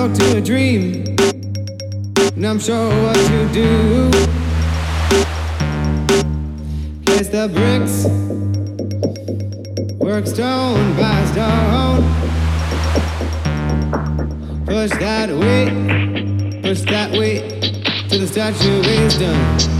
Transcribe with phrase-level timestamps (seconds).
[0.00, 1.04] Spoke to a dream,
[2.34, 4.10] and I'm sure what to do.
[7.04, 8.06] Place the bricks,
[9.98, 12.02] work stone by stone.
[14.64, 17.60] Push that weight, push that weight
[18.08, 19.70] till the statue is done.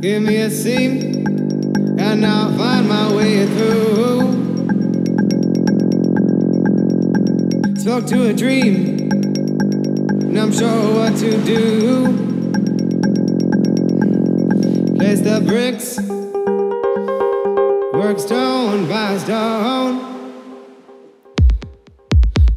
[0.00, 1.24] Give me a seam,
[1.98, 4.32] and I'll find my way through.
[7.76, 9.10] Spoke to a dream,
[10.22, 12.06] and I'm sure what to do.
[14.96, 15.98] Place the bricks,
[17.92, 20.10] work stone by stone.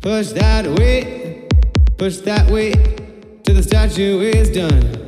[0.01, 1.49] Push that weight,
[1.97, 5.04] push that weight till the statue is done.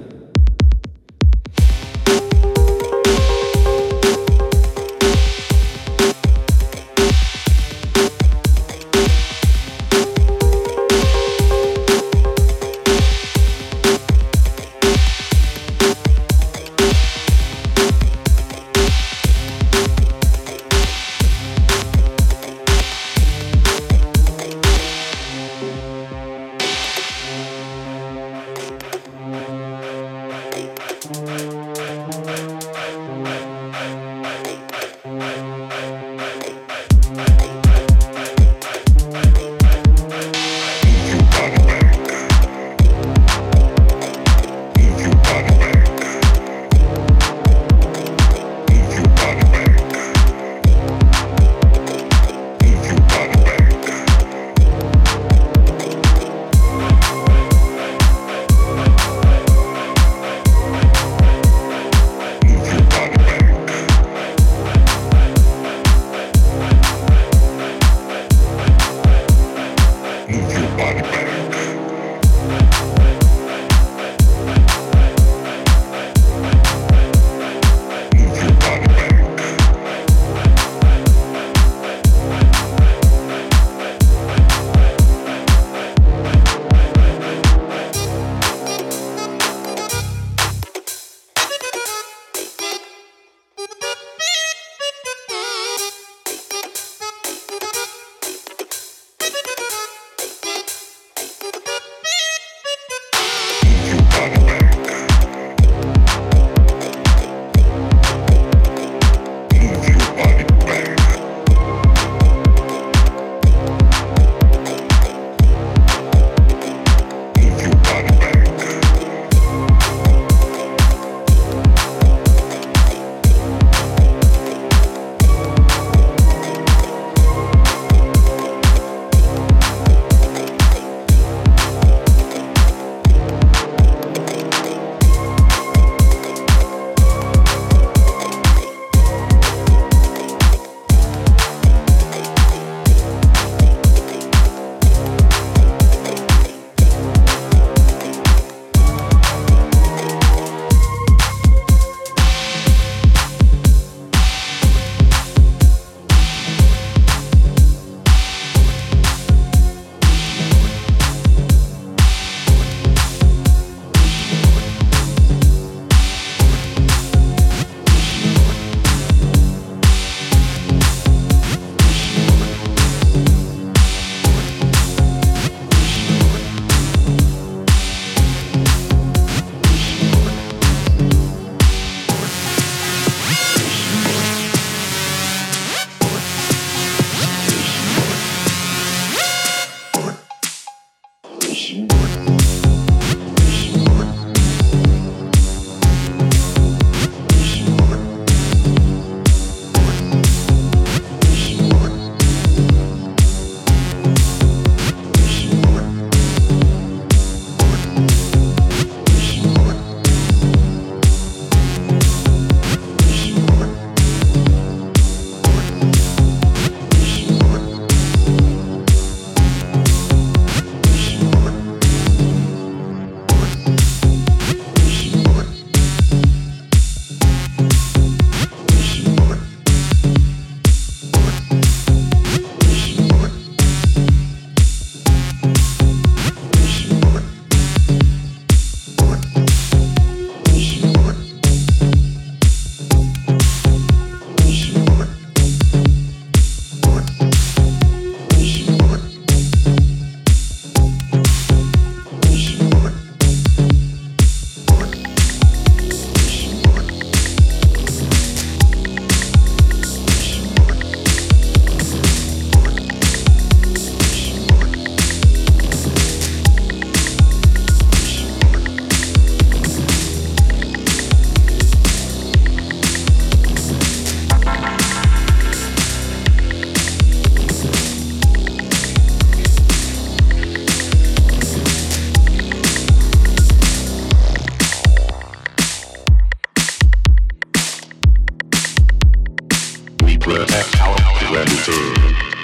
[291.39, 292.36] and turn.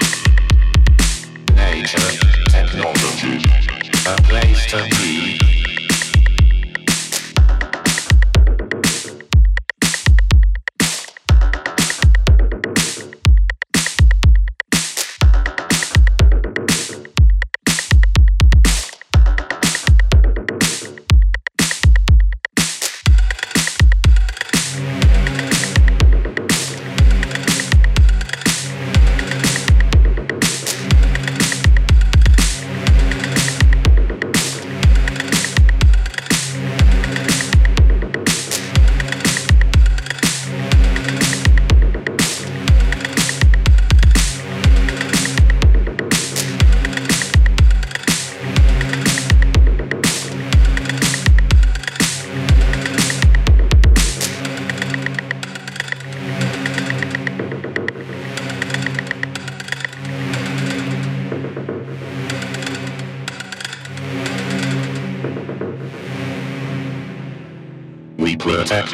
[68.45, 68.88] Love our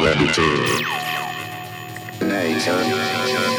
[0.00, 0.20] love
[3.48, 3.53] me.